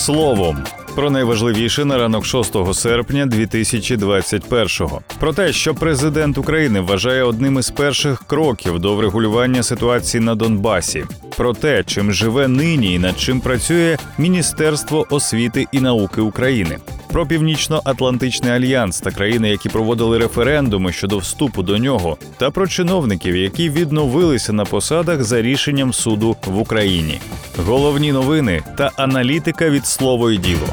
словом. 0.00 0.64
Про 0.94 1.10
найважливіше 1.10 1.84
на 1.84 1.98
ранок 1.98 2.26
6 2.26 2.74
серпня 2.74 3.26
2021-го. 3.26 5.00
Про 5.18 5.32
те, 5.32 5.52
що 5.52 5.74
президент 5.74 6.38
України 6.38 6.80
вважає 6.80 7.22
одним 7.22 7.58
із 7.58 7.70
перших 7.70 8.22
кроків 8.26 8.78
до 8.78 8.94
врегулювання 8.94 9.62
ситуації 9.62 10.20
на 10.20 10.34
Донбасі. 10.34 11.04
Про 11.36 11.52
те, 11.52 11.84
чим 11.84 12.12
живе 12.12 12.48
нині 12.48 12.94
і 12.94 12.98
над 12.98 13.20
чим 13.20 13.40
працює 13.40 13.98
Міністерство 14.18 15.06
освіти 15.10 15.66
і 15.72 15.80
науки 15.80 16.20
України. 16.20 16.78
Про 17.12 17.26
північно-атлантичний 17.26 18.52
альянс 18.52 19.00
та 19.00 19.10
країни, 19.10 19.50
які 19.50 19.68
проводили 19.68 20.18
референдуми 20.18 20.92
щодо 20.92 21.18
вступу 21.18 21.62
до 21.62 21.78
нього, 21.78 22.16
та 22.38 22.50
про 22.50 22.66
чиновників, 22.68 23.36
які 23.36 23.70
відновилися 23.70 24.52
на 24.52 24.64
посадах 24.64 25.22
за 25.22 25.42
рішенням 25.42 25.92
суду 25.92 26.36
в 26.46 26.58
Україні. 26.58 27.20
Головні 27.66 28.12
новини 28.12 28.62
та 28.78 28.90
аналітика 28.96 29.70
від 29.70 29.86
слово 29.86 30.30
і 30.30 30.38
діло. 30.38 30.66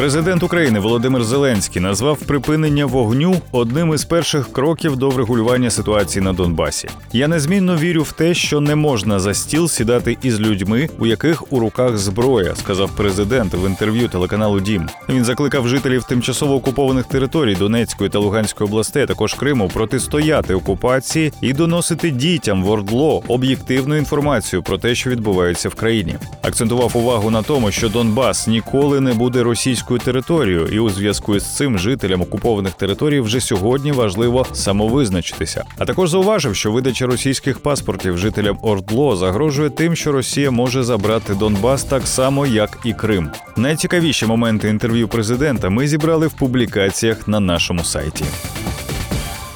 Президент 0.00 0.42
України 0.42 0.80
Володимир 0.80 1.24
Зеленський 1.24 1.82
назвав 1.82 2.18
припинення 2.18 2.86
вогню 2.86 3.36
одним 3.52 3.94
із 3.94 4.04
перших 4.04 4.52
кроків 4.52 4.96
до 4.96 5.10
врегулювання 5.10 5.70
ситуації 5.70 6.24
на 6.24 6.32
Донбасі. 6.32 6.88
Я 7.12 7.28
незмінно 7.28 7.76
вірю 7.76 8.02
в 8.02 8.12
те, 8.12 8.34
що 8.34 8.60
не 8.60 8.74
можна 8.74 9.20
за 9.20 9.34
стіл 9.34 9.68
сідати 9.68 10.16
із 10.22 10.40
людьми, 10.40 10.88
у 10.98 11.06
яких 11.06 11.52
у 11.52 11.58
руках 11.58 11.98
зброя, 11.98 12.54
сказав 12.54 12.90
президент 12.96 13.54
в 13.54 13.66
інтерв'ю 13.66 14.08
телеканалу 14.08 14.60
Дім. 14.60 14.88
Він 15.08 15.24
закликав 15.24 15.68
жителів 15.68 16.04
тимчасово 16.04 16.54
окупованих 16.54 17.04
територій 17.04 17.54
Донецької 17.54 18.10
та 18.10 18.18
Луганської 18.18 18.70
областей, 18.70 19.06
також 19.06 19.34
Криму, 19.34 19.70
протистояти 19.74 20.54
окупації 20.54 21.32
і 21.40 21.52
доносити 21.52 22.10
дітям 22.10 22.64
в 22.64 22.70
Ордло 22.70 23.22
об'єктивну 23.28 23.96
інформацію 23.96 24.62
про 24.62 24.78
те, 24.78 24.94
що 24.94 25.10
відбувається 25.10 25.68
в 25.68 25.74
країні. 25.74 26.14
Акцентував 26.42 26.96
увагу 26.96 27.30
на 27.30 27.42
тому, 27.42 27.70
що 27.70 27.88
Донбас 27.88 28.46
ніколи 28.46 29.00
не 29.00 29.12
буде 29.12 29.42
російською 29.42 29.89
територією, 29.98 30.66
і 30.66 30.78
у 30.78 30.90
зв'язку 30.90 31.38
з 31.38 31.56
цим 31.56 31.78
жителям 31.78 32.22
окупованих 32.22 32.72
територій 32.72 33.20
вже 33.20 33.40
сьогодні 33.40 33.92
важливо 33.92 34.46
самовизначитися. 34.52 35.64
А 35.78 35.84
також 35.84 36.10
зауважив, 36.10 36.56
що 36.56 36.72
видача 36.72 37.06
російських 37.06 37.58
паспортів 37.58 38.18
жителям 38.18 38.58
Ордло 38.62 39.16
загрожує 39.16 39.70
тим, 39.70 39.96
що 39.96 40.12
Росія 40.12 40.50
може 40.50 40.82
забрати 40.82 41.34
Донбас 41.34 41.84
так 41.84 42.06
само, 42.06 42.46
як 42.46 42.78
і 42.84 42.92
Крим. 42.92 43.30
Найцікавіші 43.56 44.26
моменти 44.26 44.68
інтерв'ю 44.68 45.08
президента 45.08 45.70
ми 45.70 45.88
зібрали 45.88 46.26
в 46.26 46.32
публікаціях 46.32 47.28
на 47.28 47.40
нашому 47.40 47.84
сайті. 47.84 48.24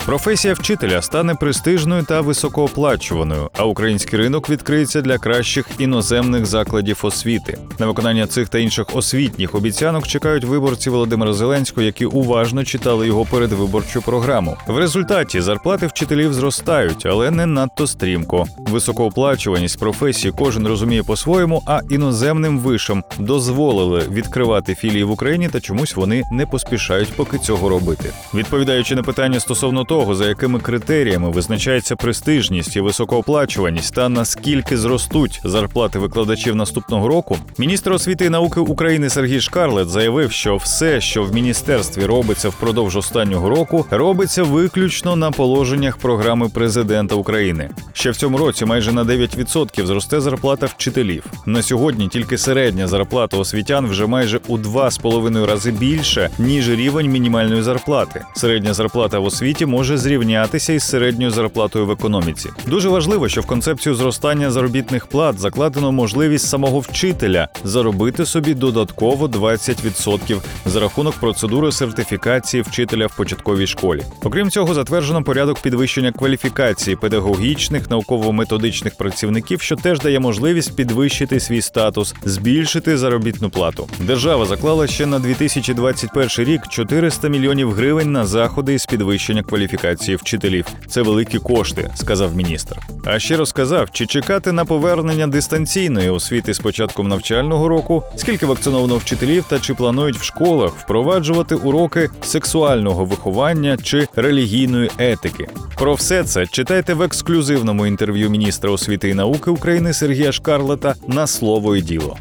Професія 0.07 0.55
вчителя 0.55 1.03
стане 1.03 1.35
престижною 1.35 2.03
та 2.03 2.21
високооплачуваною, 2.21 3.51
а 3.57 3.65
український 3.65 4.19
ринок 4.19 4.51
відкриється 4.51 5.01
для 5.01 5.19
кращих 5.19 5.67
іноземних 5.79 6.47
закладів 6.47 7.01
освіти. 7.03 7.59
На 7.79 7.87
виконання 7.87 8.27
цих 8.27 8.49
та 8.49 8.59
інших 8.59 8.97
освітніх 8.97 9.55
обіцянок 9.55 10.07
чекають 10.07 10.45
виборці 10.45 10.91
Володимира 10.91 11.33
Зеленського, 11.33 11.83
які 11.83 12.07
уважно 12.07 12.65
читали 12.65 13.07
його 13.07 13.25
передвиборчу 13.25 14.03
програму. 14.03 14.57
В 14.67 14.79
результаті 14.79 15.41
зарплати 15.41 15.87
вчителів 15.87 16.35
зростають, 16.35 17.07
але 17.07 17.31
не 17.31 17.47
надто 17.47 17.87
стрімко. 17.87 18.47
Високооплачуваність 18.59 19.79
професії 19.79 20.35
кожен 20.39 20.67
розуміє 20.67 21.03
по-своєму, 21.03 21.63
а 21.67 21.81
іноземним 21.91 22.59
вишам 22.59 23.05
дозволили 23.19 24.03
відкривати 24.11 24.75
філії 24.75 25.05
в 25.05 25.11
Україні, 25.11 25.49
та 25.49 25.61
чомусь 25.61 25.97
вони 25.97 26.25
не 26.33 26.47
поспішають 26.47 27.13
поки 27.17 27.39
цього 27.39 27.69
робити. 27.69 28.13
Відповідаючи 28.35 28.95
на 28.95 29.03
питання 29.03 29.41
стосовно 29.41 29.85
того, 29.85 29.94
за 29.95 30.29
якими 30.29 30.59
критеріями 30.59 31.31
визначається 31.31 31.97
престижність 31.97 32.77
і 32.77 32.81
високооплачуваність, 32.81 33.95
та 33.95 34.09
наскільки 34.09 34.77
зростуть 34.77 35.41
зарплати 35.45 35.99
викладачів 35.99 36.57
наступного 36.57 37.09
року, 37.09 37.37
міністр 37.59 37.93
освіти 37.93 38.25
і 38.25 38.29
науки 38.29 38.61
України 38.61 39.11
Сергій 39.11 39.41
Шкарлет 39.41 39.89
заявив, 39.89 40.33
що 40.33 40.57
все, 40.57 41.01
що 41.01 41.23
в 41.23 41.35
міністерстві 41.35 42.05
робиться 42.07 42.49
впродовж 42.49 42.97
останнього 42.97 43.49
року, 43.49 43.87
робиться 43.91 44.43
виключно 44.43 45.17
на 45.17 45.31
положеннях 45.31 45.97
програми 45.97 46.49
президента 46.49 47.15
України. 47.15 47.71
Ще 47.93 48.11
в 48.11 48.17
цьому 48.17 48.39
році 48.39 48.65
майже 48.65 48.93
на 48.93 49.05
9% 49.05 49.87
зросте 49.87 50.21
зарплата 50.21 50.67
вчителів. 50.67 51.25
На 51.47 51.63
сьогодні 51.63 52.09
тільки 52.09 52.39
середня 52.39 52.89
зарплата 52.89 53.37
освітян 53.37 53.87
вже 53.87 54.07
майже 54.07 54.41
у 54.49 54.59
2,5 54.59 55.47
рази 55.47 55.71
більше 55.71 56.31
ніж 56.39 56.69
рівень 56.71 57.11
мінімальної 57.11 57.63
зарплати. 57.63 58.25
Середня 58.37 58.75
зарплата 58.75 59.19
в 59.19 59.25
освіті 59.25 59.67
може 59.67 59.84
зрівнятися 59.93 60.73
із 60.73 60.83
середньою 60.83 61.31
зарплатою 61.31 61.87
в 61.87 61.91
економіці. 61.91 62.51
Дуже 62.67 62.89
важливо, 62.89 63.29
що 63.29 63.41
в 63.41 63.47
концепцію 63.47 63.95
зростання 63.95 64.51
заробітних 64.51 65.07
плат 65.07 65.39
закладено 65.39 65.93
можливість 65.93 66.47
самого 66.47 66.79
вчителя 66.79 67.49
заробити 67.65 68.27
собі 68.27 68.55
додатково 68.55 69.27
20% 69.27 70.41
за 70.67 70.81
рахунок 70.81 71.15
процедури 71.15 71.73
сертифікації 71.73 72.63
вчителя 72.63 73.07
в 73.07 73.17
початковій 73.17 73.67
школі. 73.67 74.03
Окрім 74.23 74.51
цього, 74.51 74.75
затверджено 74.75 75.23
порядок 75.23 75.59
підвищення 75.63 76.13
кваліфікації 76.13 76.97
педагогічних, 76.97 77.91
науково-методичних 77.91 78.97
працівників, 78.97 79.61
що 79.61 79.77
теж 79.77 80.01
дає 80.01 80.21
можливість 80.21 80.77
підвищити 80.77 81.41
свій 81.41 81.63
статус, 81.63 82.15
збільшити 82.25 82.99
заробітну 82.99 83.51
плату. 83.51 83.89
Держава 84.01 84.47
заклала 84.47 84.87
ще 84.87 85.07
на 85.07 85.19
2021 85.19 86.29
рік 86.39 86.69
400 86.69 87.29
мільйонів 87.29 87.73
гривень 87.73 88.13
на 88.13 88.27
заходи 88.27 88.75
із 88.75 88.87
підвищення 88.87 89.43
кваліфікації 89.43 89.74
вчителів. 89.77 90.67
Це 90.89 91.03
великі 91.03 91.39
кошти, 91.39 91.91
сказав 91.95 92.37
міністр. 92.37 92.77
А 93.05 93.19
ще 93.19 93.37
розказав, 93.37 93.91
чи 93.91 94.07
чекати 94.07 94.53
на 94.53 94.65
повернення 94.65 95.27
дистанційної 95.27 96.09
освіти 96.09 96.55
з 96.55 96.59
початком 96.59 97.09
навчального 97.09 97.69
року, 97.69 98.03
скільки 98.17 98.47
вакциновано 98.47 98.97
вчителів 98.97 99.45
та 99.49 99.59
чи 99.59 99.75
планують 99.75 100.17
в 100.17 100.23
школах 100.23 100.73
впроваджувати 100.77 101.55
уроки 101.55 102.11
сексуального 102.23 103.05
виховання 103.05 103.77
чи 103.77 104.09
релігійної 104.17 104.91
етики. 104.99 105.47
Про 105.77 105.95
все 105.95 106.25
це 106.25 106.47
читайте 106.47 106.95
в 106.95 107.03
ексклюзивному 107.03 107.87
інтерв'ю 107.87 108.31
міністра 108.31 108.71
освіти 108.71 109.09
і 109.09 109.15
науки 109.15 109.51
України 109.51 109.93
Сергія 109.93 110.33
Шкарлета 110.33 110.95
на 111.09 111.27
слово 111.27 111.77
і 111.77 111.83
діло. 111.83 112.17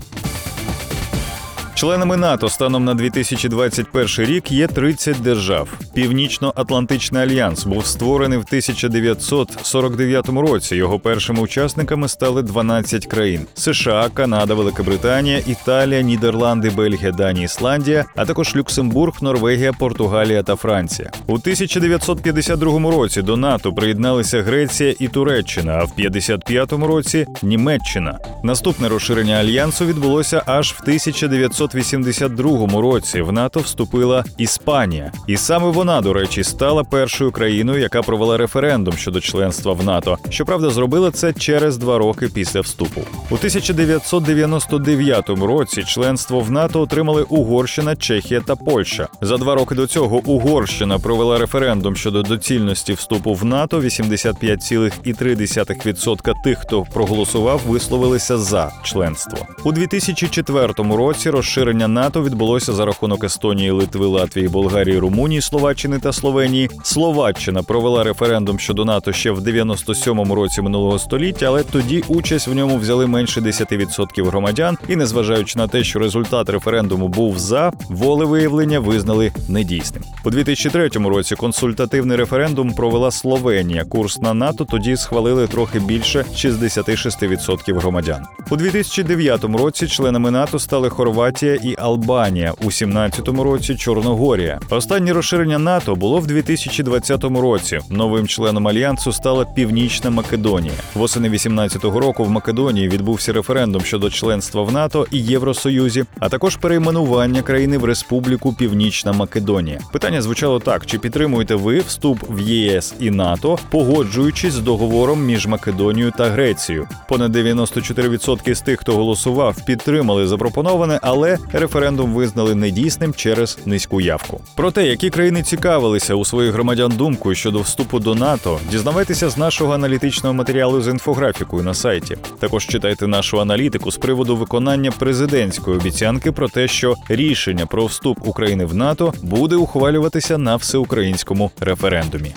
Членами 1.76 2.18
НАТО 2.18 2.50
станом 2.50 2.86
на 2.86 2.94
2021 2.94 4.08
рік 4.26 4.52
є 4.52 4.68
30 4.68 5.22
держав. 5.22 5.70
Північно-Атлантичний 5.94 7.24
альянс 7.24 7.66
був 7.66 7.86
створений 7.86 8.38
в 8.38 8.42
1949 8.42 10.30
році. 10.30 10.76
Його 10.76 11.00
першими 11.00 11.42
учасниками 11.42 12.08
стали 12.08 12.42
12 12.42 13.06
країн: 13.06 13.42
США, 13.54 14.10
Канада, 14.14 14.54
Великобританія, 14.54 15.38
Італія, 15.48 16.02
Нідерланди, 16.02 16.70
Бельгія, 16.70 17.12
Данія, 17.12 17.46
Ісландія, 17.46 18.06
а 18.16 18.26
також 18.26 18.56
Люксембург, 18.56 19.14
Норвегія, 19.22 19.74
Португалія 19.74 20.44
та 20.44 20.56
Франція. 20.56 21.12
У 21.28 21.34
1952 21.34 22.92
році 22.92 23.22
до 23.22 23.38
НАТО 23.38 23.74
приєдналися 23.74 24.42
Греція 24.42 24.96
і 25.00 25.08
Туреччина, 25.08 25.74
а 25.74 25.84
в 25.84 25.92
55-му 26.00 26.88
році 26.88 27.26
Німеччина. 27.44 28.20
Наступне 28.44 28.90
розширення 28.90 29.36
альянсу 29.36 29.86
відбулося 29.86 30.44
аж 30.46 30.72
в 30.72 30.80
1900 30.82 31.63
1982 31.64 32.82
році 32.82 33.22
в 33.22 33.32
НАТО 33.32 33.60
вступила 33.60 34.24
Іспанія, 34.38 35.12
і 35.28 35.38
саме 35.38 35.70
вона, 35.70 36.02
до 36.02 36.14
речі, 36.14 36.44
стала 36.44 36.84
першою 36.84 37.32
країною, 37.32 37.80
яка 37.80 38.02
провела 38.02 38.38
референдум 38.38 38.94
щодо 38.98 39.20
членства 39.20 39.74
в 39.74 39.84
НАТО. 39.84 40.18
Щоправда, 40.30 40.70
зробила 40.70 41.12
це 41.12 41.34
через 41.34 41.78
два 41.78 41.98
роки 41.98 42.30
після 42.34 42.62
вступу. 42.62 43.02
У 43.30 43.36
1999 43.36 45.30
році 45.30 45.84
членство 45.84 46.40
в 46.40 46.52
НАТО 46.52 46.82
отримали 46.82 47.26
Угорщина, 47.30 47.96
Чехія 47.96 48.42
та 48.42 48.56
Польща. 48.56 49.08
За 49.22 49.38
два 49.38 49.56
роки 49.56 49.76
до 49.76 49.88
цього 49.88 50.18
Угорщина 50.18 51.00
провела 51.00 51.38
референдум 51.38 51.96
щодо 51.96 52.22
доцільності 52.22 52.94
вступу 52.94 53.34
в 53.34 53.46
НАТО. 53.46 53.80
85,3% 53.80 56.34
тих, 56.44 56.60
хто 56.60 56.86
проголосував, 56.94 57.62
висловилися 57.68 58.38
за 58.38 58.72
членство 58.84 59.38
у 59.64 59.72
2004 59.72 60.74
році. 60.78 61.30
Розширення 61.54 61.88
НАТО 61.88 62.24
відбулося 62.24 62.74
за 62.74 62.86
рахунок 62.86 63.24
Естонії, 63.24 63.72
Литви, 63.72 64.06
Латвії, 64.06 64.48
Болгарії, 64.48 65.00
Румунії, 65.00 65.42
Словаччини 65.42 66.00
та 66.00 66.14
Словенії. 66.14 66.70
Словаччина 66.84 67.64
провела 67.64 68.04
референдум 68.04 68.60
щодо 68.60 68.86
НАТО 68.86 69.14
ще 69.14 69.32
в 69.32 69.40
97-му 69.40 70.36
році 70.36 70.62
минулого 70.62 71.00
століття, 71.00 71.46
але 71.46 71.64
тоді 71.64 72.04
участь 72.08 72.48
в 72.48 72.54
ньому 72.54 72.78
взяли 72.78 73.08
менше 73.08 73.42
10% 73.42 74.26
громадян. 74.26 74.78
І, 74.90 74.96
незважаючи 74.96 75.60
на 75.60 75.68
те, 75.68 75.84
що 75.84 76.00
результат 76.00 76.50
референдуму 76.50 77.08
був 77.08 77.40
за 77.40 77.72
волевиявлення, 77.90 78.80
визнали 78.80 79.32
недійсним. 79.50 80.04
У 80.26 80.30
2003 80.30 80.90
році 80.90 81.36
консультативний 81.36 82.18
референдум 82.18 82.74
провела 82.74 83.12
Словенія. 83.12 83.84
Курс 83.84 84.22
на 84.22 84.34
НАТО 84.34 84.66
тоді 84.66 84.96
схвалили 84.96 85.48
трохи 85.48 85.80
більше 85.80 86.26
66% 86.36 87.80
громадян. 87.80 88.24
У 88.50 88.56
2009 88.56 89.44
році 89.44 89.88
членами 89.88 90.32
НАТО 90.32 90.60
стали 90.60 90.90
Хорватія. 90.90 91.43
Хорватія 91.44 91.72
і 91.72 91.76
Албанія. 91.80 92.54
У 92.64 92.66
17-му 92.66 93.44
році 93.44 93.76
Чорногорія. 93.76 94.60
Останнє 94.70 95.14
розширення 95.14 95.60
НАТО 95.60 95.96
було 95.96 96.20
в 96.20 96.28
2020 96.28 97.24
році. 97.24 97.80
Новим 97.90 98.28
членом 98.28 98.68
альянсу 98.68 99.14
стала 99.14 99.46
Північна 99.46 100.10
Македонія. 100.10 100.74
Восени 100.96 101.30
18-го 101.30 102.00
року 102.00 102.24
в 102.24 102.30
Македонії 102.30 102.90
відбувся 102.90 103.34
референдум 103.34 103.82
щодо 103.82 104.10
членства 104.10 104.64
в 104.64 104.72
НАТО 104.72 105.08
і 105.12 105.20
Євросоюзі, 105.20 106.04
а 106.20 106.30
також 106.30 106.56
перейменування 106.56 107.42
країни 107.42 107.78
в 107.78 107.86
Республіку 107.86 108.54
Північна 108.54 109.14
Македонія. 109.14 109.80
Питання 109.92 110.22
звучало 110.22 110.60
так: 110.60 110.86
чи 110.86 111.00
підтримуєте 111.00 111.56
ви 111.56 111.80
вступ 111.80 112.20
в 112.30 112.40
ЄС 112.40 112.94
і 113.00 113.10
НАТО, 113.10 113.60
погоджуючись 113.72 114.54
з 114.54 114.60
договором 114.60 115.26
між 115.26 115.48
Македонією 115.48 116.14
та 116.18 116.26
Грецією? 116.26 116.88
Понад 117.10 117.36
94% 117.36 118.56
з 118.56 118.62
тих, 118.62 118.80
хто 118.80 118.94
голосував, 118.96 119.66
підтримали 119.66 120.28
запропоноване, 120.28 121.00
але 121.02 121.33
референдум 121.54 122.14
визнали 122.14 122.56
недійсним 122.56 123.14
через 123.14 123.60
низьку 123.66 124.02
явку. 124.02 124.42
Про 124.56 124.72
те, 124.72 124.88
які 124.88 125.10
країни 125.10 125.44
цікавилися 125.44 126.16
у 126.16 126.26
своїх 126.26 126.54
громадян 126.54 126.92
думкою 126.98 127.36
щодо 127.36 127.60
вступу 127.60 128.00
до 128.00 128.16
НАТО, 128.16 128.60
дізнавайтеся 128.72 129.30
з 129.30 129.38
нашого 129.38 129.74
аналітичного 129.74 130.34
матеріалу 130.34 130.82
з 130.82 130.88
інфографікою 130.88 131.64
на 131.64 131.74
сайті. 131.74 132.18
Також 132.40 132.68
читайте 132.68 133.08
нашу 133.08 133.42
аналітику 133.42 133.92
з 133.92 133.98
приводу 133.98 134.36
виконання 134.36 134.92
президентської 134.92 135.78
обіцянки 135.78 136.32
про 136.32 136.50
те, 136.50 136.68
що 136.68 136.96
рішення 137.10 137.66
про 137.66 137.86
вступ 137.86 138.28
України 138.28 138.66
в 138.66 138.76
НАТО 138.76 139.14
буде 139.22 139.56
ухвалюватися 139.56 140.38
на 140.38 140.56
всеукраїнському 140.56 141.52
референдумі. 141.60 142.34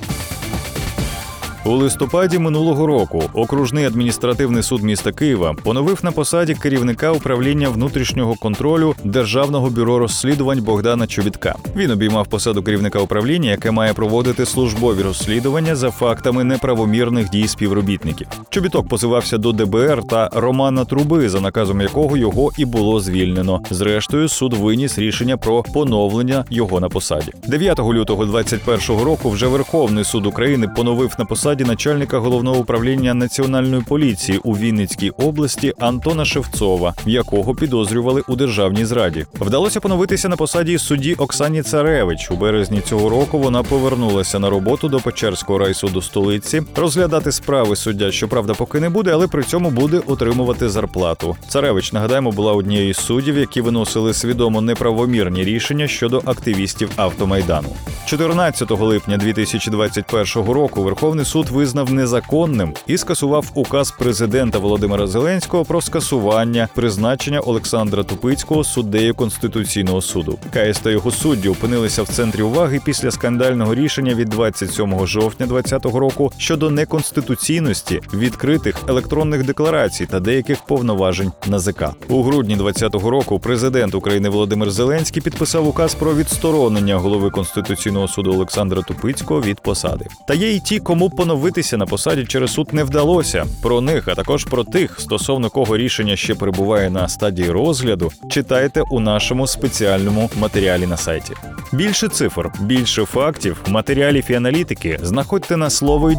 У 1.66 1.70
листопаді 1.70 2.38
минулого 2.38 2.86
року 2.86 3.22
окружний 3.34 3.84
адміністративний 3.84 4.62
суд 4.62 4.82
міста 4.82 5.12
Києва 5.12 5.54
поновив 5.62 6.00
на 6.02 6.12
посаді 6.12 6.54
керівника 6.54 7.12
управління 7.12 7.68
внутрішнього 7.68 8.34
контролю 8.34 8.94
Державного 9.04 9.70
бюро 9.70 9.98
розслідувань 9.98 10.62
Богдана 10.62 11.06
Чобітка. 11.06 11.54
Він 11.76 11.90
обіймав 11.90 12.26
посаду 12.26 12.62
керівника 12.62 12.98
управління, 12.98 13.50
яке 13.50 13.70
має 13.70 13.94
проводити 13.94 14.46
службові 14.46 15.02
розслідування 15.02 15.76
за 15.76 15.90
фактами 15.90 16.44
неправомірних 16.44 17.30
дій 17.30 17.48
співробітників. 17.48 18.26
Чобіток 18.50 18.88
позивався 18.88 19.38
до 19.38 19.52
ДБР 19.52 20.02
та 20.10 20.30
Романа 20.34 20.84
Труби, 20.84 21.28
за 21.28 21.40
наказом 21.40 21.80
якого 21.80 22.16
його 22.16 22.50
і 22.58 22.64
було 22.64 23.00
звільнено. 23.00 23.62
Зрештою, 23.70 24.28
суд 24.28 24.54
виніс 24.54 24.98
рішення 24.98 25.36
про 25.36 25.62
поновлення 25.62 26.44
його 26.50 26.80
на 26.80 26.88
посаді. 26.88 27.32
9 27.48 27.78
лютого 27.78 28.24
2021 28.24 29.04
року 29.04 29.30
вже 29.30 29.46
Верховний 29.46 30.04
суд 30.04 30.26
України 30.26 30.68
поновив 30.76 31.14
на 31.18 31.24
посаді 31.24 31.55
посаді 31.56 31.70
начальника 31.70 32.18
головного 32.18 32.58
управління 32.58 33.14
національної 33.14 33.82
поліції 33.82 34.40
у 34.44 34.56
Вінницькій 34.56 35.10
області 35.10 35.72
Антона 35.78 36.24
Шевцова, 36.24 36.94
якого 37.06 37.54
підозрювали 37.54 38.22
у 38.28 38.36
державній 38.36 38.84
зраді. 38.84 39.26
Вдалося 39.40 39.80
поновитися 39.80 40.28
на 40.28 40.36
посаді 40.36 40.78
судді 40.78 41.14
Оксані 41.14 41.62
Царевич. 41.62 42.30
У 42.30 42.36
березні 42.36 42.80
цього 42.80 43.08
року 43.08 43.38
вона 43.38 43.62
повернулася 43.62 44.38
на 44.38 44.50
роботу 44.50 44.88
до 44.88 45.00
Печерського 45.00 45.58
райсуду 45.58 46.02
столиці. 46.02 46.62
Розглядати 46.76 47.32
справи 47.32 47.76
суддя, 47.76 48.12
щоправда, 48.12 48.54
поки 48.54 48.80
не 48.80 48.88
буде, 48.88 49.10
але 49.12 49.26
при 49.26 49.42
цьому 49.42 49.70
буде 49.70 50.00
отримувати 50.06 50.68
зарплату. 50.68 51.36
Царевич 51.48 51.92
нагадаємо 51.92 52.30
була 52.30 52.52
однією 52.52 52.94
з 52.94 52.98
суддів, 52.98 53.38
які 53.38 53.60
виносили 53.60 54.14
свідомо 54.14 54.60
неправомірні 54.60 55.44
рішення 55.44 55.88
щодо 55.88 56.22
активістів 56.24 56.90
автомайдану. 56.96 57.68
14 58.06 58.70
липня 58.70 59.16
2021 59.16 60.52
року 60.52 60.82
Верховний 60.82 61.24
суд 61.24 61.45
суд 61.46 61.56
визнав 61.56 61.92
незаконним 61.92 62.74
і 62.86 62.98
скасував 62.98 63.50
указ 63.54 63.90
президента 63.90 64.58
Володимира 64.58 65.06
Зеленського 65.06 65.64
про 65.64 65.80
скасування 65.80 66.68
призначення 66.74 67.40
Олександра 67.40 68.02
Тупицького 68.02 68.64
суддею 68.64 69.14
конституційного 69.14 70.02
суду. 70.02 70.38
КС 70.50 70.78
та 70.78 70.90
його 70.90 71.10
судді 71.10 71.48
опинилися 71.48 72.02
в 72.02 72.08
центрі 72.08 72.42
уваги 72.42 72.80
після 72.84 73.10
скандального 73.10 73.74
рішення 73.74 74.14
від 74.14 74.28
27 74.28 75.06
жовтня 75.06 75.46
2020 75.46 76.00
року 76.00 76.32
щодо 76.38 76.70
неконституційності 76.70 78.00
відкритих 78.14 78.76
електронних 78.88 79.44
декларацій 79.44 80.06
та 80.06 80.20
деяких 80.20 80.66
повноважень 80.66 81.32
НАЗК. 81.46 81.82
У 82.08 82.22
грудні 82.22 82.56
2020 82.56 83.10
року 83.10 83.38
президент 83.38 83.94
України 83.94 84.28
Володимир 84.28 84.70
Зеленський 84.70 85.22
підписав 85.22 85.68
указ 85.68 85.94
про 85.94 86.14
відсторонення 86.14 86.96
голови 86.96 87.30
конституційного 87.30 88.08
суду 88.08 88.32
Олександра 88.32 88.82
Тупицького 88.82 89.40
від 89.40 89.60
посади. 89.60 90.06
Та 90.28 90.34
є 90.34 90.50
й 90.50 90.60
ті, 90.60 90.78
кому 90.78 91.10
поновили 91.10 91.35
встановитися 91.36 91.76
на 91.76 91.86
посаді 91.86 92.24
через 92.24 92.52
суд 92.52 92.68
не 92.72 92.84
вдалося. 92.84 93.46
Про 93.62 93.80
них, 93.80 94.08
а 94.08 94.14
також 94.14 94.44
про 94.44 94.64
тих, 94.64 95.00
стосовно 95.00 95.50
кого 95.50 95.76
рішення 95.76 96.16
ще 96.16 96.34
перебуває 96.34 96.90
на 96.90 97.08
стадії 97.08 97.50
розгляду, 97.50 98.12
читайте 98.30 98.82
у 98.90 99.00
нашому 99.00 99.46
спеціальному 99.46 100.30
матеріалі 100.40 100.86
на 100.86 100.96
сайті. 100.96 101.32
Більше 101.72 102.08
цифр, 102.08 102.50
більше 102.60 103.04
фактів, 103.04 103.56
матеріалів 103.68 104.24
і 104.28 104.34
аналітики 104.34 104.98
знаходьте 105.02 105.56
на 105.56 105.70
слово 105.70 106.10